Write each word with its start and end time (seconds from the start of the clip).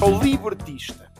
Ao 0.00 0.22
libertista, 0.22 1.10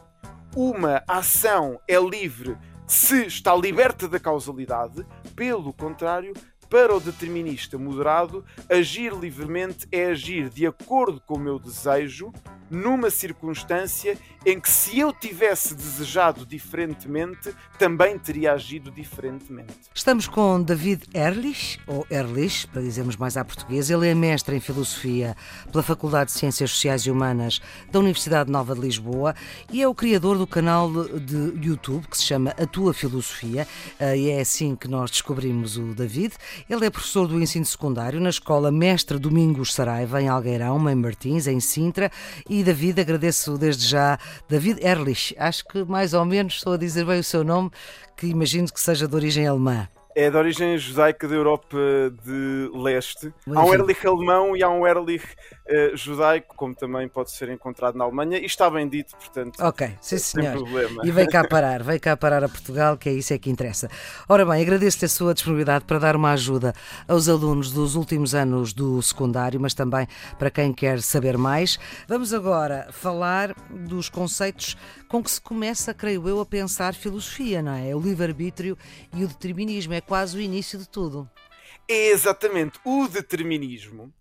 uma 0.54 1.03
ação 1.08 1.80
é 1.88 1.98
livre 1.98 2.56
se 2.87 3.26
está 3.26 3.54
liberta 3.56 4.08
da 4.08 4.21
causalidade, 4.21 5.04
pelo 5.34 5.72
contrário, 5.72 6.33
para 6.69 6.94
o 6.94 7.00
determinista 7.00 7.78
moderado, 7.78 8.44
agir 8.69 9.12
livremente 9.12 9.87
é 9.90 10.06
agir 10.06 10.48
de 10.48 10.66
acordo 10.66 11.21
com 11.21 11.34
o 11.34 11.40
meu 11.40 11.58
desejo, 11.58 12.33
numa 12.71 13.10
circunstância 13.10 14.19
em 14.44 14.60
que, 14.60 14.70
se 14.70 14.98
eu 14.98 15.12
tivesse 15.12 15.74
desejado 15.74 16.46
diferentemente, 16.46 17.55
também 17.78 18.19
teria 18.19 18.52
agido 18.52 18.91
diferentemente. 18.91 19.74
Estamos 19.95 20.28
com 20.28 20.62
David 20.62 21.05
Erlich, 21.15 21.80
ou 21.87 22.07
Erlich, 22.10 22.66
para 22.69 22.82
dizermos 22.82 23.16
mais 23.16 23.37
à 23.37 23.45
portuguesa. 23.45 23.95
Ele 23.95 24.09
é 24.09 24.15
mestre 24.15 24.57
em 24.57 24.60
Filosofia 24.60 25.37
pela 25.71 25.82
Faculdade 25.82 26.30
de 26.30 26.38
Ciências 26.38 26.71
Sociais 26.71 27.02
e 27.02 27.10
Humanas 27.10 27.60
da 27.91 27.98
Universidade 27.98 28.51
Nova 28.51 28.74
de 28.74 28.80
Lisboa 28.80 29.35
e 29.73 29.82
é 29.82 29.88
o 29.88 29.95
criador 29.95 30.38
do 30.38 30.46
canal 30.46 30.91
de 31.19 31.66
YouTube 31.66 32.07
que 32.07 32.16
se 32.16 32.24
chama 32.24 32.51
A 32.51 32.66
Tua 32.66 32.95
Filosofia, 32.95 33.66
eh, 33.98 34.16
e 34.16 34.30
é 34.30 34.41
assim 34.41 34.77
que 34.77 34.88
nós 34.88 35.10
descobrimos 35.10 35.77
o 35.77 35.95
David. 35.95 36.35
Ele 36.69 36.87
é 36.87 36.91
professor 36.91 37.27
do 37.27 37.41
ensino 37.41 37.65
secundário 37.65 38.21
na 38.21 38.30
Escola 38.30 38.71
Mestre 38.71 39.19
Domingos 39.19 39.75
Saraiva, 39.75 40.21
em 40.23 40.29
Algueirão, 40.29 40.89
em 40.89 40.95
Martins, 40.95 41.47
em 41.47 41.61
Sintra. 41.61 42.11
E 42.49 42.62
David, 42.62 43.01
agradeço 43.01 43.59
desde 43.59 43.87
já, 43.87 44.19
David 44.49 44.85
Erlich, 44.85 45.35
acho 45.39 45.65
que 45.66 45.85
mais 45.85 46.15
ou 46.15 46.25
menos 46.25 46.55
estou 46.55 46.73
a 46.73 46.79
dizer 46.79 47.05
bem 47.05 47.21
o 47.21 47.25
seu 47.25 47.45
nome, 47.45 47.71
que 48.16 48.27
imagino 48.27 48.73
que 48.73 48.80
seja 48.80 49.07
de 49.07 49.15
origem 49.15 49.47
alemã. 49.47 49.89
É 50.19 50.29
de 50.29 50.37
origem 50.37 50.77
judaica 50.77 51.29
da 51.29 51.35
Europa 51.37 51.79
de 52.25 52.69
Leste. 52.75 53.33
Há 53.55 53.65
um 53.65 53.73
Erlich 53.73 54.05
alemão 54.05 54.57
e 54.57 54.65
há 54.65 54.69
um 54.69 54.85
Erlich 54.85 55.25
uh, 55.25 55.97
judaico, 55.97 56.57
como 56.57 56.75
também 56.75 57.07
pode 57.07 57.30
ser 57.30 57.49
encontrado 57.51 57.97
na 57.97 58.02
Alemanha, 58.02 58.37
e 58.37 58.45
está 58.45 58.69
bem 58.69 58.88
dito, 58.88 59.15
portanto. 59.16 59.60
Ok, 59.60 59.93
sim 60.01 60.19
senhor. 60.19 60.57
Problema. 60.57 61.07
E 61.07 61.13
veio 61.13 61.29
cá 61.30 61.47
parar, 61.47 61.85
veio 61.85 62.01
cá 62.01 62.16
parar 62.16 62.43
a 62.43 62.49
Portugal, 62.49 62.97
que 62.97 63.09
é 63.09 63.13
isso 63.13 63.33
é 63.33 63.38
que 63.38 63.49
interessa. 63.49 63.88
Ora 64.28 64.44
bem, 64.44 64.60
agradeço-te 64.60 65.05
a 65.05 65.08
sua 65.08 65.33
disponibilidade 65.33 65.84
para 65.84 66.00
dar 66.00 66.16
uma 66.16 66.32
ajuda 66.32 66.75
aos 67.06 67.28
alunos 67.28 67.70
dos 67.70 67.94
últimos 67.94 68.34
anos 68.34 68.72
do 68.72 69.00
secundário, 69.00 69.60
mas 69.60 69.72
também 69.72 70.08
para 70.36 70.50
quem 70.50 70.72
quer 70.72 71.00
saber 71.00 71.38
mais. 71.38 71.78
Vamos 72.08 72.34
agora 72.34 72.88
falar 72.91 73.55
dos 73.70 74.08
conceitos 74.08 74.77
com 75.08 75.22
que 75.22 75.30
se 75.30 75.40
começa, 75.40 75.94
creio 75.94 76.28
eu, 76.28 76.40
a 76.40 76.46
pensar 76.46 76.94
filosofia, 76.94 77.62
não 77.62 77.72
é? 77.72 77.94
O 77.94 78.00
livre-arbítrio 78.00 78.76
e 79.14 79.24
o 79.24 79.28
determinismo, 79.28 79.94
é 79.94 80.00
quase 80.00 80.36
o 80.36 80.40
início 80.40 80.78
de 80.78 80.88
tudo. 80.88 81.28
É 81.88 82.10
exatamente. 82.10 82.78
O 82.84 83.08
determinismo 83.08 84.12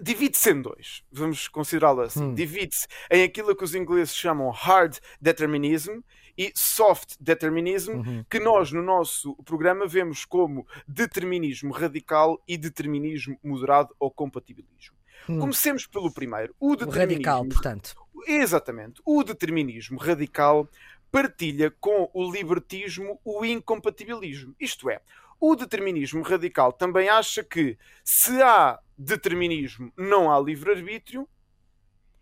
divide-se 0.00 0.50
em 0.50 0.60
dois. 0.60 1.04
Vamos 1.12 1.46
considerá-lo 1.48 2.00
assim. 2.00 2.24
Hum. 2.24 2.34
Divide-se 2.34 2.86
em 3.10 3.22
aquilo 3.22 3.54
que 3.54 3.64
os 3.64 3.74
ingleses 3.74 4.14
chamam 4.14 4.50
hard 4.50 4.98
determinism 5.20 6.00
e 6.36 6.52
soft 6.56 7.14
determinism, 7.20 7.92
uhum. 7.92 8.24
que 8.28 8.40
nós 8.40 8.72
no 8.72 8.82
nosso 8.82 9.36
programa 9.44 9.86
vemos 9.86 10.24
como 10.24 10.66
determinismo 10.86 11.72
radical 11.72 12.42
e 12.48 12.58
determinismo 12.58 13.38
moderado 13.42 13.94
ou 14.00 14.10
compatibilismo. 14.10 14.96
Hum. 15.28 15.38
Comecemos 15.38 15.86
pelo 15.86 16.12
primeiro. 16.12 16.54
O 16.58 16.74
determinismo. 16.74 16.96
O 16.96 16.98
radical, 16.98 17.46
portanto. 17.46 18.03
Exatamente. 18.26 19.00
O 19.04 19.22
determinismo 19.22 19.98
radical 19.98 20.68
partilha 21.10 21.70
com 21.70 22.10
o 22.12 22.30
libertismo 22.30 23.20
o 23.24 23.44
incompatibilismo. 23.44 24.54
Isto 24.58 24.90
é, 24.90 25.00
o 25.40 25.54
determinismo 25.54 26.22
radical 26.22 26.72
também 26.72 27.08
acha 27.08 27.44
que 27.44 27.78
se 28.02 28.42
há 28.42 28.78
determinismo, 28.96 29.92
não 29.96 30.32
há 30.32 30.40
livre-arbítrio 30.40 31.28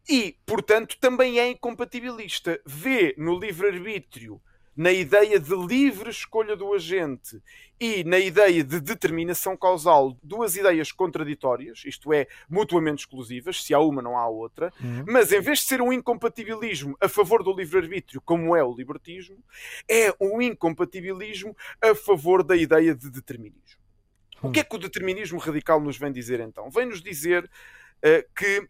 e, 0.08 0.36
portanto, 0.44 0.96
também 1.00 1.38
é 1.38 1.48
incompatibilista. 1.48 2.60
Vê 2.66 3.14
no 3.16 3.38
livre-arbítrio 3.38 4.42
na 4.76 4.90
ideia 4.90 5.38
de 5.38 5.54
livre 5.54 6.10
escolha 6.10 6.56
do 6.56 6.72
agente 6.72 7.42
e 7.78 8.02
na 8.04 8.18
ideia 8.18 8.64
de 8.64 8.80
determinação 8.80 9.56
causal, 9.56 10.16
duas 10.22 10.56
ideias 10.56 10.90
contraditórias, 10.92 11.82
isto 11.84 12.12
é, 12.12 12.26
mutuamente 12.48 13.00
exclusivas, 13.00 13.62
se 13.62 13.74
há 13.74 13.80
uma 13.80 14.00
não 14.00 14.16
há 14.16 14.26
outra, 14.26 14.72
uhum. 14.80 15.04
mas 15.06 15.32
em 15.32 15.40
vez 15.40 15.58
de 15.58 15.66
ser 15.66 15.82
um 15.82 15.92
incompatibilismo 15.92 16.96
a 17.00 17.08
favor 17.08 17.42
do 17.42 17.52
livre-arbítrio, 17.52 18.20
como 18.22 18.56
é 18.56 18.64
o 18.64 18.74
libertismo, 18.74 19.42
é 19.88 20.14
um 20.20 20.40
incompatibilismo 20.40 21.56
a 21.82 21.94
favor 21.94 22.42
da 22.42 22.56
ideia 22.56 22.94
de 22.94 23.10
determinismo. 23.10 23.80
Uhum. 24.42 24.50
O 24.50 24.52
que 24.52 24.60
é 24.60 24.64
que 24.64 24.76
o 24.76 24.78
determinismo 24.78 25.38
radical 25.38 25.80
nos 25.80 25.98
vem 25.98 26.12
dizer 26.12 26.40
então? 26.40 26.70
Vem-nos 26.70 27.02
dizer 27.02 27.44
uh, 27.44 28.34
que 28.34 28.68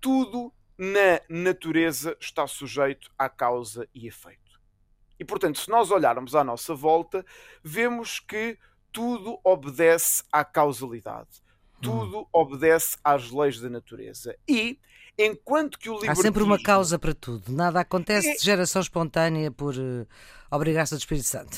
tudo 0.00 0.52
na 0.78 1.20
natureza 1.28 2.16
está 2.18 2.46
sujeito 2.46 3.10
à 3.18 3.28
causa 3.28 3.86
e 3.94 4.06
efeito. 4.06 4.49
E 5.20 5.24
portanto, 5.24 5.58
se 5.58 5.68
nós 5.68 5.90
olharmos 5.90 6.34
à 6.34 6.42
nossa 6.42 6.74
volta, 6.74 7.24
vemos 7.62 8.18
que 8.18 8.58
tudo 8.90 9.38
obedece 9.44 10.24
à 10.32 10.42
causalidade. 10.42 11.28
Tudo 11.82 12.20
hum. 12.20 12.26
obedece 12.32 12.96
às 13.04 13.30
leis 13.30 13.60
da 13.60 13.68
natureza. 13.68 14.34
E 14.48 14.78
enquanto 15.18 15.78
que 15.78 15.90
o 15.90 15.94
libertismo... 15.94 16.20
Há 16.20 16.24
sempre 16.24 16.42
uma 16.42 16.62
causa 16.62 16.98
para 16.98 17.14
tudo. 17.14 17.52
Nada 17.52 17.80
acontece 17.80 18.30
é... 18.30 18.34
de 18.34 18.42
geração 18.42 18.80
espontânea 18.80 19.50
por 19.50 19.74
uh, 19.76 20.06
obrigação 20.50 20.96
do 20.96 21.00
Espírito 21.00 21.26
Santo. 21.26 21.56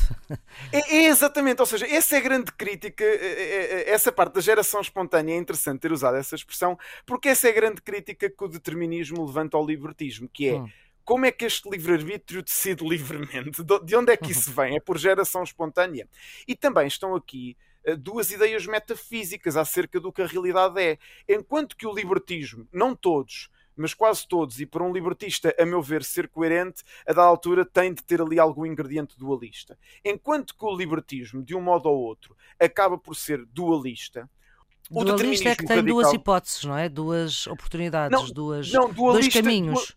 É, 0.73 0.97
é, 0.97 1.07
exatamente, 1.07 1.61
ou 1.61 1.67
seja, 1.67 1.87
essa 1.87 2.17
é 2.17 2.19
a 2.19 2.23
grande 2.23 2.51
crítica, 2.53 3.05
é, 3.05 3.91
essa 3.91 4.11
parte 4.11 4.35
da 4.35 4.41
geração 4.41 4.81
espontânea 4.81 5.35
é 5.35 5.37
interessante 5.37 5.81
ter 5.81 5.93
usado 5.93 6.17
essa 6.17 6.35
expressão, 6.35 6.79
porque 7.05 7.29
essa 7.29 7.49
é 7.49 7.51
a 7.51 7.55
grande 7.55 7.83
crítica 7.83 8.31
que 8.31 8.45
o 8.45 8.49
determinismo 8.49 9.25
levanta 9.25 9.57
ao 9.57 9.67
libertismo, 9.67 10.29
que 10.29 10.49
é 10.49 10.55
hum 10.55 10.69
como 11.05 11.27
é 11.27 11.33
que 11.33 11.45
este 11.45 11.69
livre-arbítrio 11.69 12.43
decide 12.43 12.87
livremente? 12.87 13.63
De 13.63 13.97
onde 13.97 14.13
é 14.13 14.17
que 14.17 14.33
isso 14.33 14.51
vem? 14.53 14.77
É 14.77 14.81
por 14.81 14.99
geração 14.99 15.43
espontânea? 15.43 16.09
E 16.47 16.55
também 16.55 16.87
estão 16.87 17.15
aqui 17.15 17.57
eh, 17.85 17.97
duas 17.97 18.31
ideias 18.31 18.67
metafísicas 18.67 19.57
acerca 19.57 19.99
do 20.01 20.13
que 20.13 20.23
a 20.23 20.27
realidade 20.27 20.81
é. 20.81 20.99
Enquanto 21.29 21.77
que 21.77 21.87
o 21.87 21.95
libertismo, 21.95 22.67
não 22.73 22.95
todos, 22.95 23.49
mas 23.77 23.95
quase 23.95 24.27
todos, 24.27 24.61
e 24.61 24.67
para 24.67 24.85
um 24.85 24.93
libertista, 24.93 25.55
a 25.59 25.65
meu 25.65 25.83
ver, 25.83 26.05
ser 26.05 26.29
coerente, 26.29 26.83
a 27.07 27.13
da 27.13 27.23
altura 27.23 27.65
tem 27.65 27.93
de 27.93 28.03
ter 28.03 28.21
ali 28.21 28.39
algum 28.39 28.67
ingrediente 28.67 29.19
dualista. 29.19 29.79
Enquanto 30.05 30.55
que 30.55 30.65
o 30.65 30.77
libertismo, 30.77 31.43
de 31.43 31.55
um 31.55 31.61
modo 31.61 31.89
ou 31.89 31.99
outro, 31.99 32.37
acaba 32.61 32.99
por 32.99 33.17
ser 33.17 33.45
dualista, 33.47 34.29
o 34.91 35.05
dualista 35.05 35.49
é 35.49 35.57
que 35.57 35.65
tem 35.65 35.77
radical... 35.77 36.03
duas 36.03 36.13
hipóteses, 36.13 36.65
não 36.65 36.77
é? 36.77 36.89
Duas 36.89 37.47
oportunidades, 37.47 38.19
não, 38.19 38.29
duas, 38.29 38.71
não, 38.73 38.93
dois 38.93 39.29
caminhos. 39.29 39.97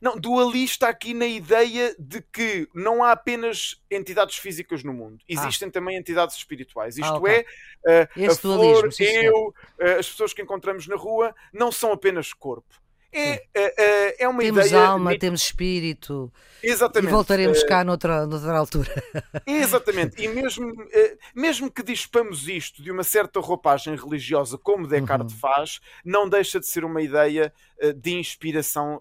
Não, 0.00 0.16
dualista 0.16 0.88
aqui 0.88 1.14
na 1.14 1.26
ideia 1.26 1.94
de 1.98 2.20
que 2.20 2.68
não 2.74 3.02
há 3.02 3.12
apenas 3.12 3.82
entidades 3.90 4.36
físicas 4.36 4.82
no 4.82 4.92
mundo, 4.92 5.18
ah. 5.20 5.24
existem 5.26 5.68
ah. 5.68 5.72
também 5.72 5.96
entidades 5.96 6.36
espirituais. 6.36 6.96
Isto 6.96 7.14
ah, 7.14 7.18
okay. 7.18 7.44
é, 7.86 8.08
uh, 8.16 8.30
a 8.30 8.34
flor, 8.34 8.88
eu, 8.98 9.48
uh, 9.48 9.98
as 9.98 10.08
pessoas 10.08 10.32
que 10.32 10.42
encontramos 10.42 10.86
na 10.86 10.96
rua 10.96 11.34
não 11.52 11.70
são 11.70 11.92
apenas 11.92 12.32
corpo. 12.32 12.83
É, 13.14 13.44
é, 13.54 14.24
é 14.24 14.28
uma 14.28 14.42
temos 14.42 14.66
ideia. 14.66 14.70
Temos 14.70 14.90
alma, 14.90 15.18
temos 15.18 15.42
espírito. 15.42 16.32
Exatamente. 16.64 17.10
E 17.10 17.12
voltaremos 17.12 17.62
uh, 17.62 17.66
cá 17.66 17.84
noutra, 17.84 18.26
noutra 18.26 18.56
altura. 18.56 18.90
Exatamente. 19.46 20.22
E 20.22 20.28
mesmo, 20.28 20.68
uh, 20.68 21.18
mesmo 21.34 21.70
que 21.70 21.82
dispamos 21.82 22.48
isto 22.48 22.82
de 22.82 22.90
uma 22.90 23.04
certa 23.04 23.38
roupagem 23.38 23.94
religiosa, 23.94 24.58
como 24.58 24.86
Descartes 24.86 25.34
uhum. 25.34 25.40
faz, 25.40 25.80
não 26.04 26.28
deixa 26.28 26.58
de 26.58 26.66
ser 26.66 26.84
uma 26.84 27.02
ideia 27.02 27.52
uh, 27.82 27.92
de 27.92 28.14
inspiração 28.14 29.00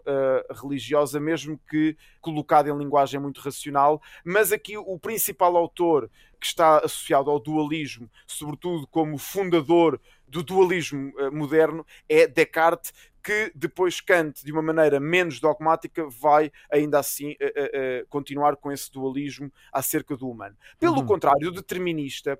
religiosa, 0.61 1.19
mesmo 1.19 1.59
que 1.69 1.95
colocada 2.19 2.69
em 2.69 2.77
linguagem 2.77 3.19
muito 3.19 3.41
racional. 3.41 4.01
Mas 4.23 4.51
aqui 4.51 4.77
o 4.77 4.99
principal 4.99 5.55
autor 5.55 6.09
que 6.39 6.45
está 6.45 6.79
associado 6.79 7.29
ao 7.29 7.39
dualismo, 7.39 8.09
sobretudo 8.27 8.85
como 8.87 9.17
fundador 9.17 9.99
do 10.27 10.43
dualismo 10.43 11.13
moderno, 11.31 11.85
é 12.09 12.27
Descartes, 12.27 12.91
que 13.23 13.51
depois 13.55 14.01
Kant, 14.01 14.43
de 14.43 14.51
uma 14.51 14.61
maneira 14.61 14.99
menos 14.99 15.39
dogmática, 15.39 16.05
vai 16.09 16.51
ainda 16.69 16.99
assim 16.99 17.31
uh, 17.31 18.03
uh, 18.03 18.07
continuar 18.09 18.57
com 18.57 18.71
esse 18.71 18.91
dualismo 18.91 19.51
acerca 19.71 20.17
do 20.17 20.29
humano. 20.29 20.55
Pelo 20.77 20.97
uhum. 20.97 21.05
contrário, 21.05 21.47
o 21.47 21.51
determinista 21.51 22.37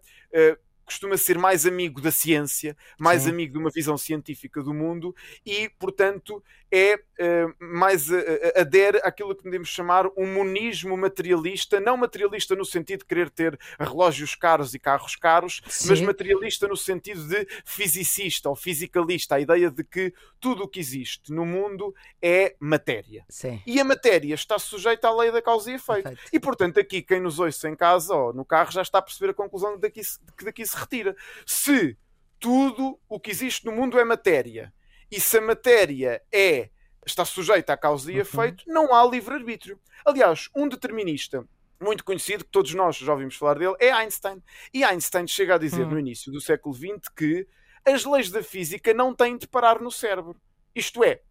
costuma 0.85 1.18
ser 1.18 1.38
mais 1.38 1.65
amigo 1.65 2.01
da 2.01 2.12
ciência, 2.12 2.75
mais 3.00 3.24
Sim. 3.24 3.30
amigo 3.30 3.53
de 3.53 3.59
uma 3.59 3.69
visão 3.69 3.97
científica 3.97 4.62
do 4.62 4.74
mundo 4.74 5.15
e, 5.45 5.69
portanto, 5.80 6.44
é 6.71 6.95
uh, 6.95 7.53
mais 7.59 8.09
uh, 8.09 8.15
adere 8.56 9.00
àquilo 9.03 9.35
que 9.35 9.44
podemos 9.44 9.69
chamar 9.69 10.07
um 10.18 10.25
monismo 10.33 10.97
materialista, 10.97 11.80
não 11.80 11.95
materialista 11.95 12.56
no 12.56 12.65
sentido 12.65 13.00
de 13.00 13.06
querer 13.06 13.30
ter 13.30 13.57
relógios 13.80 14.35
caros 14.35 14.74
e 14.74 14.80
carros 14.80 15.15
caros, 15.15 15.62
Sim. 15.68 15.89
mas 15.89 16.01
materialista 16.01 16.68
no 16.68 16.75
sentido 16.75 17.27
de 17.27 17.47
fisicista 17.63 18.50
ou 18.50 18.56
fisicalista, 18.56 19.36
a 19.36 19.39
ideia 19.39 19.69
de 19.69 19.83
que 19.83 20.13
tudo 20.39 20.63
o 20.63 20.68
que 20.68 20.79
existe 20.79 21.31
no 21.31 21.45
mundo 21.45 21.94
é 22.21 22.56
matéria. 22.59 23.24
Sim. 23.29 23.62
E 23.65 23.79
a 23.79 23.83
matéria 23.83 24.33
está 24.33 24.57
sujeita 24.57 25.07
à 25.07 25.15
lei 25.15 25.31
da 25.31 25.41
causa 25.41 25.71
e 25.71 25.75
efeito. 25.75 26.03
Perfeito. 26.03 26.29
E, 26.33 26.39
portanto, 26.39 26.79
aqui 26.79 27.01
quem 27.01 27.19
nos 27.19 27.39
ouça 27.39 27.69
em 27.69 27.75
casa 27.75 28.15
ou 28.15 28.33
no 28.33 28.44
carro 28.44 28.71
já 28.71 28.81
está 28.81 28.97
a 28.97 29.01
perceber 29.01 29.31
a 29.31 29.33
conclusão 29.33 29.77
de 29.77 29.89
que 29.89 30.01
daqui 30.44 30.65
se 30.65 30.73
retira. 30.78 31.16
Se 31.46 31.98
tudo 32.40 33.00
o 33.08 33.20
que 33.20 33.31
existe 33.31 33.66
no 33.66 33.72
mundo 33.72 34.00
é 34.00 34.04
matéria 34.04 34.74
e 35.12 35.20
se 35.20 35.38
a 35.38 35.42
matéria 35.42 36.22
é 36.31 36.70
está 37.06 37.25
sujeita 37.25 37.74
à 37.74 37.78
causa 37.78 38.12
e 38.12 38.16
uhum. 38.16 38.22
efeito, 38.22 38.64
uhum. 38.68 38.74
não 38.74 38.94
há 38.94 39.06
livre-arbítrio. 39.06 39.80
Aliás, 40.06 40.50
um 40.56 40.68
determinista 40.68 41.46
muito 41.81 42.04
conhecido, 42.04 42.46
que 42.46 42.52
todos 42.52 42.74
nós 42.74 42.96
já 42.96 43.12
ouvimos 43.12 43.36
falar 43.36 43.60
dele, 43.60 43.75
é 43.80 43.92
Einstein. 43.92 44.42
E 44.74 44.84
Einstein 44.84 45.28
chega 45.28 45.56
a 45.56 45.58
dizer 45.58 45.84
uhum. 45.84 45.92
no 45.92 46.00
início 46.00 46.31
do 46.31 46.40
século 46.40 46.74
XX 46.74 47.10
que 47.16 47.48
as 47.86 48.06
leis 48.06 48.31
da 48.31 48.42
física 48.42 48.94
não 48.94 49.14
têm 49.14 49.38
de 49.38 49.48
parar 49.48 49.81
no 49.81 49.92
cérebro. 49.92 50.40
Isto 50.74 51.04
é, 51.04 51.22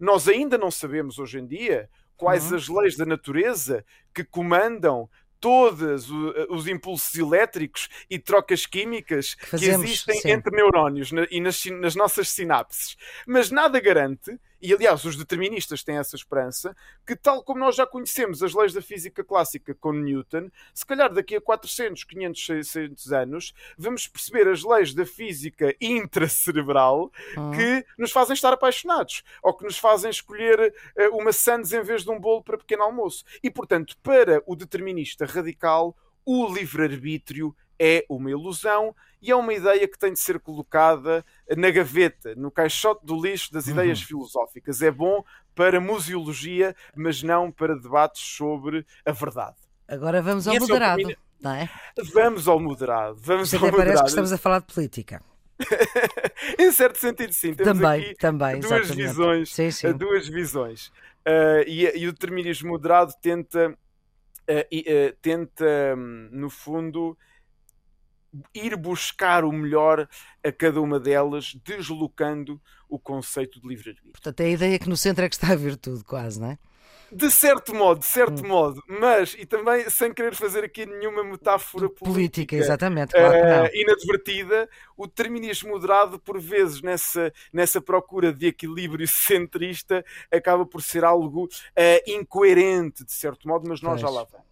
nós 0.00 0.26
ainda 0.26 0.56
não 0.56 0.70
sabemos 0.70 1.18
hoje 1.18 1.38
em 1.38 1.46
dia 1.46 1.88
quais 2.16 2.50
uhum. 2.50 2.56
as 2.56 2.68
leis 2.68 2.96
da 2.96 3.04
natureza 3.04 3.84
que 4.14 4.24
comandam 4.24 5.08
todos 5.40 6.08
os 6.48 6.66
impulsos 6.66 7.14
elétricos 7.14 7.88
e 8.08 8.18
trocas 8.18 8.66
químicas 8.66 9.34
que, 9.34 9.46
fazemos, 9.46 9.84
que 9.84 9.84
existem 9.84 10.20
sim. 10.20 10.30
entre 10.30 10.54
neurónios 10.54 11.10
e 11.30 11.40
nas, 11.40 11.64
nas 11.66 11.94
nossas 11.94 12.28
sinapses. 12.28 12.96
Mas 13.26 13.50
nada 13.50 13.80
garante 13.80 14.38
e 14.60 14.72
aliás, 14.72 15.04
os 15.04 15.16
deterministas 15.16 15.82
têm 15.82 15.96
essa 15.96 16.16
esperança 16.16 16.76
que, 17.06 17.14
tal 17.14 17.42
como 17.42 17.60
nós 17.60 17.76
já 17.76 17.86
conhecemos 17.86 18.42
as 18.42 18.54
leis 18.54 18.72
da 18.72 18.82
física 18.82 19.22
clássica 19.22 19.74
com 19.74 19.92
Newton, 19.92 20.50
se 20.74 20.84
calhar 20.84 21.12
daqui 21.12 21.36
a 21.36 21.40
400, 21.40 22.04
500, 22.04 22.46
600 22.46 23.12
anos, 23.12 23.54
vamos 23.76 24.08
perceber 24.08 24.48
as 24.48 24.64
leis 24.64 24.92
da 24.94 25.06
física 25.06 25.74
intracerebral 25.80 27.12
uhum. 27.36 27.52
que 27.52 27.84
nos 27.96 28.10
fazem 28.10 28.34
estar 28.34 28.52
apaixonados 28.52 29.22
ou 29.42 29.54
que 29.54 29.64
nos 29.64 29.78
fazem 29.78 30.10
escolher 30.10 30.74
uh, 30.96 31.16
uma 31.16 31.32
sandes 31.32 31.72
em 31.72 31.82
vez 31.82 32.02
de 32.02 32.10
um 32.10 32.18
bolo 32.18 32.42
para 32.42 32.58
pequeno 32.58 32.82
almoço. 32.82 33.24
E, 33.42 33.50
portanto, 33.50 33.96
para 34.02 34.42
o 34.46 34.56
determinista 34.56 35.24
radical, 35.24 35.96
o 36.30 36.46
livre-arbítrio 36.52 37.56
é 37.78 38.04
uma 38.06 38.30
ilusão 38.30 38.94
e 39.22 39.30
é 39.30 39.34
uma 39.34 39.54
ideia 39.54 39.88
que 39.88 39.98
tem 39.98 40.12
de 40.12 40.18
ser 40.18 40.38
colocada 40.38 41.24
na 41.56 41.70
gaveta, 41.70 42.34
no 42.34 42.50
caixote 42.50 43.06
do 43.06 43.18
lixo 43.18 43.50
das 43.50 43.66
ideias 43.66 44.00
uhum. 44.00 44.06
filosóficas. 44.06 44.82
É 44.82 44.90
bom 44.90 45.24
para 45.54 45.80
museologia, 45.80 46.76
mas 46.94 47.22
não 47.22 47.50
para 47.50 47.74
debates 47.74 48.20
sobre 48.20 48.84
a 49.06 49.12
verdade. 49.12 49.56
Agora 49.88 50.20
vamos 50.20 50.46
ao 50.46 50.54
moderado, 50.56 51.10
é 51.10 51.16
não 51.40 51.54
é? 51.54 51.70
Vamos 52.12 52.46
ao 52.46 52.60
moderado. 52.60 53.16
Vamos 53.22 53.54
ao 53.54 53.58
até 53.58 53.70
moderado. 53.70 53.86
parece 53.86 54.02
que 54.02 54.08
estamos 54.10 54.32
a 54.32 54.36
falar 54.36 54.58
de 54.58 54.66
política. 54.66 55.22
em 56.58 56.70
certo 56.72 56.98
sentido, 56.98 57.32
sim. 57.32 57.54
Temos 57.54 57.72
também, 57.72 58.02
aqui 58.02 58.14
também, 58.16 58.60
duas 58.60 58.72
exatamente. 58.72 59.08
visões. 59.08 59.54
Sim, 59.54 59.70
sim. 59.70 59.92
Duas 59.92 60.28
visões. 60.28 60.88
Uh, 61.26 61.64
e, 61.66 61.84
e, 61.98 62.06
o 62.06 62.12
determinismo 62.12 62.68
moderado 62.68 63.14
tenta, 63.22 63.76
uh, 64.48 65.16
tenta 65.20 65.94
um, 65.96 66.28
no 66.32 66.50
fundo, 66.50 67.16
ir 68.54 68.76
buscar 68.76 69.44
o 69.44 69.52
melhor 69.52 70.08
a 70.44 70.52
cada 70.52 70.80
uma 70.80 70.98
delas, 71.00 71.54
deslocando 71.64 72.60
o 72.88 72.98
conceito 72.98 73.60
de 73.60 73.68
livre-arbítrio. 73.68 74.12
Portanto, 74.12 74.40
é 74.40 74.44
a 74.46 74.50
ideia 74.50 74.78
que 74.78 74.88
no 74.88 74.96
centro 74.96 75.24
é 75.24 75.28
que 75.28 75.34
está 75.34 75.52
a 75.52 75.56
virtude, 75.56 76.04
quase, 76.04 76.40
não 76.40 76.50
é? 76.50 76.58
De 77.10 77.30
certo 77.30 77.74
modo, 77.74 78.00
de 78.00 78.06
certo 78.06 78.44
hum. 78.44 78.48
modo, 78.48 78.82
mas, 78.86 79.34
e 79.38 79.46
também 79.46 79.88
sem 79.88 80.12
querer 80.12 80.34
fazer 80.34 80.64
aqui 80.64 80.84
nenhuma 80.84 81.24
metáfora 81.24 81.88
política, 81.88 82.12
política 82.12 82.56
exatamente, 82.56 83.12
claro 83.12 83.34
uh, 83.34 83.70
inadvertida, 83.74 84.68
o 84.96 85.06
determinismo 85.06 85.70
moderado, 85.70 86.18
por 86.18 86.38
vezes, 86.40 86.82
nessa, 86.82 87.32
nessa 87.52 87.80
procura 87.80 88.32
de 88.32 88.46
equilíbrio 88.46 89.06
centrista, 89.08 90.04
acaba 90.30 90.66
por 90.66 90.82
ser 90.82 91.04
algo 91.04 91.44
uh, 91.44 92.10
incoerente, 92.10 93.04
de 93.04 93.12
certo 93.12 93.48
modo, 93.48 93.68
mas 93.68 93.80
nós 93.80 94.00
pois. 94.00 94.02
já 94.02 94.10
lá 94.10 94.26
vamos. 94.30 94.47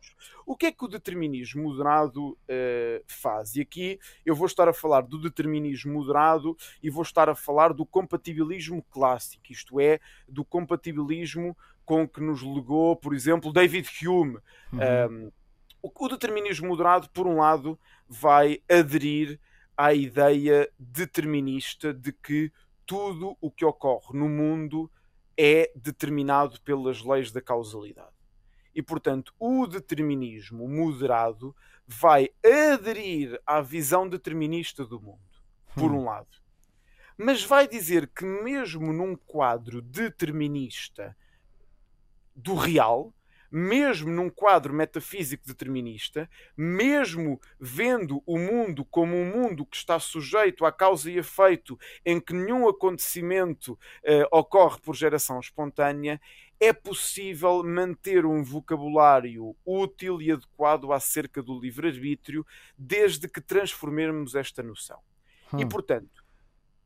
O 0.47 0.57
que 0.57 0.67
é 0.67 0.73
que 0.73 0.85
o 0.85 0.89
determinismo 0.89 1.65
moderado 1.65 2.29
uh, 2.31 3.05
faz? 3.05 3.57
E 3.57 3.61
aqui 3.61 3.99
eu 4.25 4.33
vou 4.33 4.47
estar 4.47 4.69
a 4.69 4.73
falar 4.73 5.01
do 5.01 5.21
determinismo 5.21 5.93
moderado 5.93 6.57
e 6.81 6.89
vou 6.89 7.03
estar 7.03 7.29
a 7.29 7.35
falar 7.35 7.73
do 7.73 7.85
compatibilismo 7.85 8.81
clássico, 8.85 9.51
isto 9.51 9.81
é, 9.81 9.99
do 10.29 10.45
compatibilismo 10.45 11.57
com 11.85 12.07
que 12.09 12.21
nos 12.21 12.43
legou, 12.43 12.95
por 12.95 13.13
exemplo, 13.13 13.53
David 13.53 13.89
Hume. 14.07 14.39
Uhum. 14.73 14.79
Um, 15.11 15.33
o, 15.83 15.91
o 15.93 16.09
determinismo 16.09 16.69
moderado, 16.69 17.11
por 17.11 17.27
um 17.27 17.39
lado, 17.39 17.77
vai 18.09 18.61
aderir 18.71 19.41
à 19.77 19.93
ideia 19.93 20.71
determinista 20.79 21.93
de 21.93 22.13
que 22.13 22.53
tudo 22.87 23.37
o 23.41 23.51
que 23.51 23.65
ocorre 23.65 24.17
no 24.17 24.29
mundo 24.29 24.89
é 25.37 25.73
determinado 25.75 26.61
pelas 26.61 27.03
leis 27.03 27.33
da 27.33 27.43
causalidade. 27.43 28.16
E, 28.77 28.83
portanto, 28.83 29.33
o 29.41 29.67
determinismo 29.67 30.69
moderado 30.69 31.57
vai 31.87 32.29
aderir 32.45 33.41
à 33.47 33.63
visão 33.63 34.07
determinista 34.07 34.85
do 34.85 35.01
mundo, 35.01 35.19
por 35.75 35.91
hum. 35.91 36.01
um 36.01 36.05
lado. 36.05 36.29
Mas 37.17 37.43
vai 37.43 37.67
dizer 37.67 38.07
que, 38.09 38.27
mesmo 38.27 38.93
num 38.93 39.17
quadro 39.17 39.81
determinista 39.81 41.17
do 42.35 42.55
real, 42.55 43.15
mesmo 43.51 44.11
num 44.11 44.29
quadro 44.29 44.75
metafísico 44.75 45.47
determinista, 45.47 46.29
mesmo 46.55 47.41
vendo 47.59 48.23
o 48.27 48.39
mundo 48.39 48.85
como 48.85 49.17
um 49.17 49.25
mundo 49.25 49.65
que 49.65 49.77
está 49.77 49.99
sujeito 49.99 50.67
à 50.67 50.73
causa 50.73 51.11
e 51.11 51.17
efeito, 51.17 51.79
em 52.05 52.21
que 52.21 52.35
nenhum 52.35 52.69
acontecimento 52.69 53.79
eh, 54.05 54.29
ocorre 54.31 54.79
por 54.81 54.95
geração 54.95 55.41
espontânea, 55.41 56.21
é 56.59 56.73
possível 56.73 57.63
manter 57.63 58.25
um 58.25 58.43
vocabulário 58.43 59.57
útil 59.65 60.21
e 60.23 60.33
adequado 60.33 60.93
acerca 60.93 61.43
do 61.43 61.59
livre-arbítrio, 61.59 62.47
desde 62.77 63.29
que 63.29 63.41
transformemos 63.41 64.35
esta 64.35 64.63
noção. 64.63 64.99
Hum. 65.53 65.61
E, 65.61 65.67
portanto, 65.67 66.25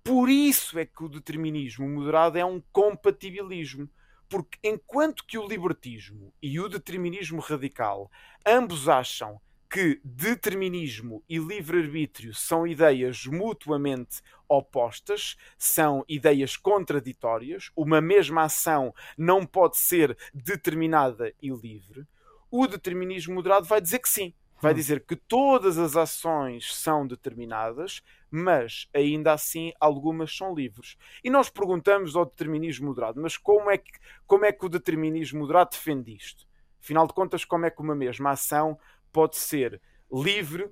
por 0.02 0.28
isso 0.28 0.78
é 0.78 0.84
que 0.84 1.04
o 1.04 1.08
determinismo 1.08 1.88
moderado 1.88 2.38
é 2.38 2.44
um 2.44 2.62
compatibilismo. 2.72 3.88
Porque 4.28 4.58
enquanto 4.62 5.24
que 5.26 5.36
o 5.36 5.46
libertismo 5.46 6.32
e 6.40 6.60
o 6.60 6.68
determinismo 6.68 7.40
radical 7.40 8.08
ambos 8.46 8.88
acham 8.88 9.40
que 9.70 10.00
determinismo 10.02 11.22
e 11.28 11.38
livre-arbítrio 11.38 12.34
são 12.34 12.66
ideias 12.66 13.24
mutuamente 13.24 14.20
opostas, 14.48 15.36
são 15.56 16.04
ideias 16.08 16.56
contraditórias, 16.56 17.70
uma 17.76 18.00
mesma 18.00 18.42
ação 18.42 18.92
não 19.16 19.46
pode 19.46 19.76
ser 19.76 20.18
determinada 20.34 21.32
e 21.40 21.50
livre. 21.50 22.04
O 22.50 22.66
determinismo 22.66 23.36
moderado 23.36 23.64
vai 23.64 23.80
dizer 23.80 24.00
que 24.00 24.08
sim, 24.08 24.34
vai 24.60 24.72
hum. 24.72 24.74
dizer 24.74 25.04
que 25.06 25.14
todas 25.14 25.78
as 25.78 25.96
ações 25.96 26.74
são 26.74 27.06
determinadas, 27.06 28.02
mas 28.28 28.88
ainda 28.92 29.32
assim 29.32 29.72
algumas 29.78 30.36
são 30.36 30.52
livres. 30.52 30.96
E 31.22 31.30
nós 31.30 31.48
perguntamos 31.48 32.16
ao 32.16 32.24
determinismo 32.24 32.88
moderado, 32.88 33.20
mas 33.20 33.36
como 33.36 33.70
é 33.70 33.78
que, 33.78 33.92
como 34.26 34.44
é 34.44 34.50
que 34.50 34.66
o 34.66 34.68
determinismo 34.68 35.38
moderado 35.38 35.70
defende 35.70 36.12
isto? 36.12 36.44
Afinal 36.82 37.06
de 37.06 37.12
contas, 37.12 37.44
como 37.44 37.66
é 37.66 37.70
que 37.70 37.80
uma 37.80 37.94
mesma 37.94 38.30
ação 38.30 38.76
pode 39.12 39.36
ser 39.36 39.80
livre 40.12 40.70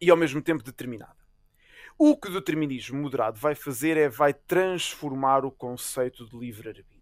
e 0.00 0.10
ao 0.10 0.16
mesmo 0.16 0.42
tempo 0.42 0.62
determinada. 0.62 1.24
O 1.96 2.16
que 2.16 2.28
o 2.28 2.32
determinismo 2.32 3.00
moderado 3.00 3.38
vai 3.38 3.54
fazer 3.54 3.96
é 3.96 4.08
vai 4.08 4.34
transformar 4.34 5.44
o 5.44 5.50
conceito 5.50 6.26
de 6.28 6.36
livre-arbítrio. 6.36 6.94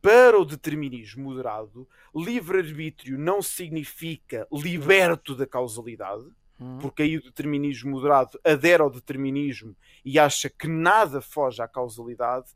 Para 0.00 0.38
o 0.38 0.44
determinismo 0.44 1.24
moderado, 1.24 1.88
livre-arbítrio 2.14 3.18
não 3.18 3.42
significa 3.42 4.46
liberto 4.52 5.34
da 5.34 5.46
causalidade, 5.46 6.24
hum. 6.60 6.78
porque 6.78 7.02
aí 7.02 7.16
o 7.16 7.22
determinismo 7.22 7.90
moderado 7.90 8.38
adere 8.44 8.82
ao 8.82 8.90
determinismo 8.90 9.76
e 10.04 10.18
acha 10.18 10.48
que 10.48 10.68
nada 10.68 11.20
foge 11.20 11.60
à 11.60 11.66
causalidade. 11.66 12.50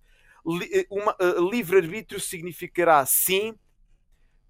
Eh, 0.72 0.86
livre-arbítrio 1.50 2.20
significará, 2.20 3.04
sim, 3.04 3.54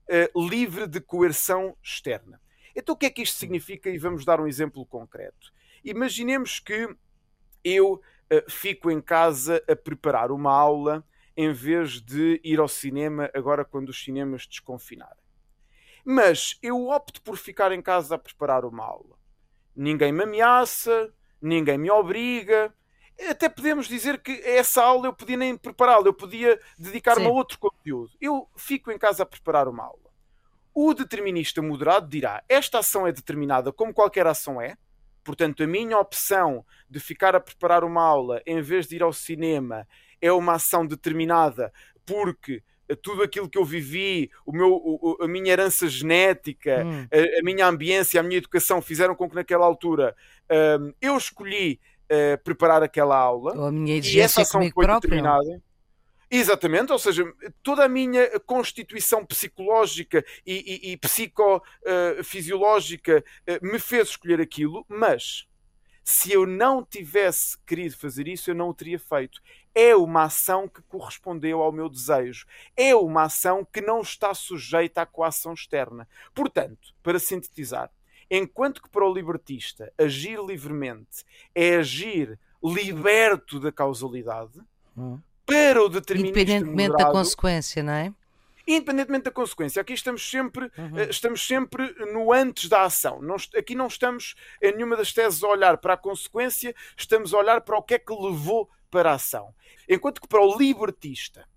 eh, 0.07 0.31
livre 0.37 0.87
de 0.87 1.00
coerção 1.00 1.75
externa. 1.83 2.39
Então 2.75 2.95
o 2.95 2.99
que 2.99 3.07
é 3.07 3.11
que 3.11 3.23
isto 3.23 3.39
significa? 3.39 3.91
E 3.91 3.99
vamos 3.99 4.25
dar 4.25 4.41
um 4.41 4.47
exemplo 4.47 4.85
concreto. 4.87 5.53
Imaginemos 5.85 6.59
que 6.59 6.89
eu 7.65 7.95
uh, 7.95 8.50
fico 8.50 8.91
em 8.91 9.00
casa 9.00 9.62
a 9.69 9.77
preparar 9.77 10.31
uma 10.31 10.53
aula 10.53 11.05
em 11.37 11.53
vez 11.53 12.00
de 12.00 12.41
ir 12.45 12.59
ao 12.61 12.69
cinema 12.69 13.31
agora 13.35 13.65
quando 13.65 13.89
os 13.89 14.03
cinemas 14.03 14.47
desconfinarem. 14.47 15.23
Mas 16.05 16.59
eu 16.62 16.89
opto 16.89 17.23
por 17.23 17.37
ficar 17.37 17.73
em 17.73 17.83
casa 17.83 18.15
a 18.15 18.19
preparar 18.19 18.65
uma 18.65 18.85
aula. 18.85 19.17
Ninguém 19.75 20.12
me 20.12 20.25
ameaça, 20.25 21.12
ninguém 21.41 21.79
me 21.79 21.91
obriga. 21.91 22.75
Até 23.29 23.49
podemos 23.49 23.87
dizer 23.87 24.21
que 24.23 24.33
essa 24.45 24.83
aula 24.83 25.07
eu 25.07 25.12
podia 25.12 25.37
nem 25.37 25.57
prepará-la, 25.57 26.07
eu 26.07 26.15
podia 26.15 26.59
dedicar-me 26.79 27.27
a 27.27 27.31
outro 27.31 27.59
conteúdo. 27.59 28.11
Eu 28.21 28.49
fico 28.57 28.91
em 28.91 28.99
casa 28.99 29.23
a 29.23 29.27
preparar 29.27 29.69
uma 29.69 29.85
aula. 29.85 30.10
O 30.83 30.95
determinista 30.95 31.61
moderado 31.61 32.09
dirá: 32.09 32.43
esta 32.49 32.79
ação 32.79 33.07
é 33.07 33.13
determinada 33.13 33.71
como 33.71 33.93
qualquer 33.93 34.27
ação 34.27 34.59
é, 34.63 34.79
portanto, 35.23 35.63
a 35.63 35.67
minha 35.67 35.99
opção 35.99 36.65
de 36.89 36.99
ficar 36.99 37.37
a 37.37 37.41
preparar 37.41 37.85
uma 37.85 38.03
aula 38.03 38.41
em 38.47 38.63
vez 38.63 38.87
de 38.87 38.97
ir 38.97 39.03
ao 39.03 39.13
cinema 39.13 39.87
é 40.23 40.33
uma 40.33 40.55
ação 40.55 40.87
determinada 40.87 41.71
porque 42.07 42.63
tudo 43.03 43.23
aquilo 43.23 43.47
que 43.47 43.59
eu 43.59 43.65
vivi, 43.65 44.31
o 44.47 44.53
meu, 44.53 44.73
o, 44.73 45.19
a 45.21 45.29
minha 45.29 45.53
herança 45.53 45.87
genética, 45.87 46.83
hum. 46.83 47.07
a, 47.13 47.41
a, 47.41 47.43
minha 47.43 47.67
ambiência, 47.67 48.19
a 48.19 48.23
minha 48.23 48.39
educação 48.39 48.81
fizeram 48.81 49.15
com 49.15 49.29
que 49.29 49.35
naquela 49.35 49.67
altura 49.67 50.17
um, 50.81 50.95
eu 50.99 51.15
escolhi 51.15 51.79
uh, 52.11 52.43
preparar 52.43 52.83
aquela 52.83 53.19
aula. 53.19 53.55
Ou 53.55 53.67
a 53.67 53.73
minha 53.73 53.99
exigência 53.99 54.47
comigo 54.47 54.77
foi 54.77 54.87
próprio. 54.87 55.11
determinada. 55.11 55.63
Exatamente, 56.31 56.93
ou 56.93 56.99
seja, 56.99 57.25
toda 57.63 57.85
a 57.85 57.89
minha 57.89 58.39
constituição 58.41 59.25
psicológica 59.27 60.25
e, 60.47 60.89
e, 60.89 60.93
e 60.93 60.97
psicofisiológica 60.97 63.25
uh, 63.49 63.67
me 63.67 63.81
fez 63.81 64.11
escolher 64.11 64.41
aquilo, 64.41 64.87
mas 64.89 65.49
se 66.05 66.33
eu 66.33 66.47
não 66.47 66.85
tivesse 66.85 67.59
querido 67.67 67.97
fazer 67.97 68.29
isso, 68.29 68.51
eu 68.51 68.55
não 68.55 68.69
o 68.69 68.75
teria 68.75 68.99
feito 68.99 69.41
é 69.75 69.95
uma 69.95 70.25
ação 70.25 70.69
que 70.69 70.83
correspondeu 70.83 71.63
ao 71.63 71.73
meu 71.73 71.89
desejo, 71.89 72.47
é 72.77 72.95
uma 72.95 73.25
ação 73.25 73.65
que 73.65 73.81
não 73.81 74.01
está 74.01 74.35
sujeita 74.35 75.03
à 75.03 75.07
coação 75.07 75.53
externa. 75.53 76.09
Portanto, 76.35 76.95
para 77.03 77.19
sintetizar, 77.19 77.91
enquanto 78.31 78.83
que 78.83 78.89
para 78.89 79.07
o 79.07 79.13
libertista 79.13 79.93
agir 79.99 80.39
livremente 80.41 81.25
é 81.55 81.77
agir 81.77 82.39
liberto 82.63 83.59
da 83.59 83.73
causalidade, 83.73 84.61
hum. 84.97 85.19
Para 85.50 85.83
o 85.83 85.88
determinista 85.88 86.40
independentemente 86.40 86.88
moderado, 86.88 87.12
da 87.12 87.19
consequência, 87.19 87.83
não 87.83 87.92
é? 87.92 88.12
Independentemente 88.66 89.25
da 89.25 89.30
consequência, 89.30 89.83
aqui 89.83 89.95
estamos 89.95 90.28
sempre, 90.28 90.71
uhum. 90.78 90.99
Eh, 90.99 91.11
estamos 91.11 91.45
sempre 91.47 91.92
no 92.12 92.33
antes 92.33 92.69
da 92.69 92.85
ação. 92.85 93.21
Não, 93.21 93.37
aqui 93.57 93.75
não 93.75 93.88
estamos 93.88 94.35
em 94.62 94.73
nenhuma 94.73 94.97
das 94.97 95.12
teses 95.12 95.42
a 95.42 95.49
olhar 95.49 95.78
para 95.78 95.95
a 95.95 95.97
consequência, 95.97 96.75
estamos 96.97 97.35
a 97.35 97.38
olhar 97.38 97.61
para 97.62 97.76
o 97.76 97.83
que 97.83 97.95
é 97.95 97.99
que 97.99 98.12
levou 98.12 98.71
para 98.90 99.11
a 99.11 99.14
ação. 99.14 99.52
Enquanto 99.88 100.21
que 100.21 100.28
para 100.28 100.40
o 100.40 100.57
libertista, 100.57 101.49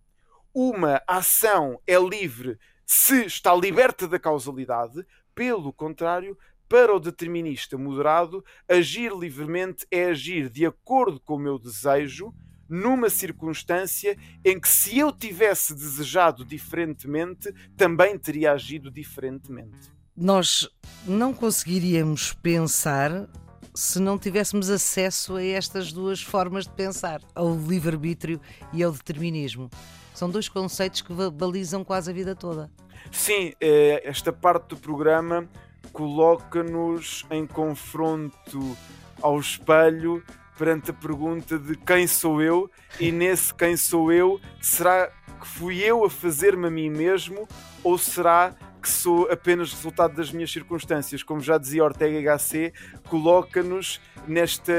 uma 0.53 1.01
ação 1.07 1.79
é 1.85 1.97
livre 1.99 2.57
se 2.85 3.25
está 3.25 3.55
liberta 3.55 4.07
da 4.07 4.19
causalidade, 4.19 5.05
pelo 5.33 5.71
contrário, 5.71 6.37
para 6.67 6.95
o 6.95 6.99
determinista 6.99 7.77
moderado, 7.77 8.43
agir 8.67 9.11
livremente 9.11 9.85
é 9.91 10.05
agir 10.05 10.49
de 10.49 10.65
acordo 10.65 11.19
com 11.19 11.35
o 11.35 11.39
meu 11.39 11.59
desejo, 11.59 12.33
numa 12.67 13.09
circunstância 13.09 14.17
em 14.43 14.59
que, 14.59 14.67
se 14.67 14.97
eu 14.97 15.11
tivesse 15.11 15.73
desejado 15.73 16.45
diferentemente, 16.45 17.53
também 17.75 18.17
teria 18.17 18.51
agido 18.53 18.89
diferentemente. 18.89 19.91
Nós 20.15 20.69
não 21.05 21.33
conseguiríamos 21.33 22.33
pensar 22.33 23.27
se 23.73 23.99
não 23.99 24.17
tivéssemos 24.17 24.69
acesso 24.69 25.35
a 25.35 25.43
estas 25.43 25.91
duas 25.91 26.21
formas 26.21 26.65
de 26.65 26.73
pensar, 26.73 27.21
ao 27.33 27.55
livre-arbítrio 27.55 28.39
e 28.71 28.83
ao 28.83 28.91
determinismo. 28.91 29.69
São 30.13 30.29
dois 30.29 30.47
conceitos 30.47 31.01
que 31.01 31.11
balizam 31.31 31.83
quase 31.83 32.11
a 32.11 32.13
vida 32.13 32.35
toda. 32.35 32.69
Sim, 33.11 33.53
eh, 33.59 34.01
esta 34.05 34.31
parte 34.31 34.69
do 34.69 34.77
programa 34.77 35.49
coloca-nos 35.91 37.25
em 37.31 37.45
confronto 37.47 38.77
ao 39.21 39.39
espelho 39.39 40.23
perante 40.57 40.91
a 40.91 40.93
pergunta 40.93 41.57
de 41.57 41.75
quem 41.75 42.07
sou 42.07 42.41
eu, 42.41 42.69
e 42.99 43.11
nesse 43.11 43.53
quem 43.53 43.75
sou 43.75 44.11
eu, 44.11 44.39
será 44.61 45.11
que 45.39 45.47
fui 45.47 45.79
eu 45.79 46.05
a 46.05 46.09
fazer-me 46.09 46.67
a 46.67 46.69
mim 46.69 46.89
mesmo 46.89 47.47
ou 47.83 47.97
será 47.97 48.55
que 48.83 48.89
sou 48.89 49.31
apenas 49.31 49.71
resultado 49.71 50.13
das 50.13 50.29
minhas 50.29 50.51
circunstâncias. 50.51 51.23
Como 51.23 51.39
já 51.39 51.57
dizia 51.57 51.85
Ortega 51.85 52.37
HC, 52.37 52.73
coloca-nos 53.07 54.01
nesta 54.27 54.73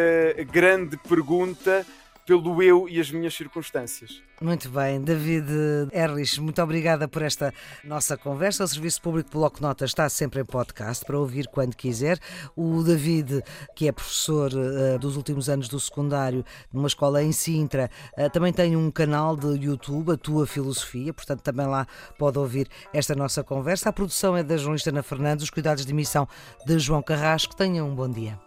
grande 0.52 0.98
pergunta 0.98 1.86
pelo 2.26 2.62
eu 2.62 2.88
e 2.88 3.00
as 3.00 3.10
minhas 3.10 3.34
circunstâncias. 3.34 4.22
Muito 4.40 4.68
bem, 4.68 5.00
David 5.00 5.46
Erlich, 5.92 6.40
muito 6.40 6.60
obrigada 6.60 7.06
por 7.06 7.22
esta 7.22 7.52
nossa 7.84 8.16
conversa. 8.16 8.64
O 8.64 8.68
Serviço 8.68 9.00
Público 9.00 9.30
Bloco 9.30 9.62
Notas 9.62 9.90
está 9.90 10.08
sempre 10.08 10.40
em 10.40 10.44
podcast 10.44 11.04
para 11.04 11.18
ouvir 11.18 11.46
quando 11.48 11.76
quiser. 11.76 12.18
O 12.56 12.82
David, 12.82 13.42
que 13.76 13.86
é 13.86 13.92
professor 13.92 14.50
uh, 14.52 14.98
dos 14.98 15.16
últimos 15.16 15.48
anos 15.48 15.68
do 15.68 15.78
secundário 15.78 16.44
numa 16.72 16.88
escola 16.88 17.22
em 17.22 17.32
Sintra, 17.32 17.90
uh, 18.18 18.28
também 18.30 18.52
tem 18.52 18.76
um 18.76 18.90
canal 18.90 19.36
de 19.36 19.64
YouTube, 19.64 20.12
A 20.12 20.16
Tua 20.16 20.46
Filosofia, 20.46 21.12
portanto 21.12 21.42
também 21.42 21.66
lá 21.66 21.86
pode 22.18 22.38
ouvir 22.38 22.68
esta 22.92 23.14
nossa 23.14 23.44
conversa. 23.44 23.88
A 23.88 23.92
produção 23.92 24.36
é 24.36 24.42
da 24.42 24.56
jornalista 24.56 24.90
Ana 24.90 25.02
Fernandes, 25.02 25.44
os 25.44 25.50
cuidados 25.50 25.86
de 25.86 25.92
emissão 25.92 26.28
de 26.66 26.78
João 26.78 27.02
Carrasco. 27.02 27.54
Tenham 27.54 27.88
um 27.88 27.94
bom 27.94 28.08
dia. 28.08 28.38